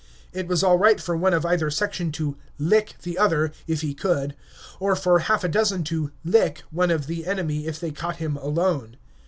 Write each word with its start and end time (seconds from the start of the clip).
It 0.33 0.47
was 0.47 0.63
all 0.63 0.79
right 0.79 0.99
for 0.99 1.15
one 1.15 1.31
of 1.35 1.45
either 1.45 1.69
section 1.69 2.11
to 2.13 2.35
"lick" 2.57 2.95
the 3.03 3.19
other 3.19 3.51
if 3.67 3.81
he 3.81 3.93
could, 3.93 4.33
or 4.79 4.95
for 4.95 5.19
half 5.19 5.43
a 5.43 5.47
dozen 5.47 5.83
to 5.83 6.11
"lick" 6.25 6.63
one 6.71 6.89
of 6.89 7.05
the 7.05 7.27
enemy 7.27 7.67
if 7.67 7.79
they 7.79 7.91
caught 7.91 8.15
him 8.15 8.35
alone. 8.37 8.97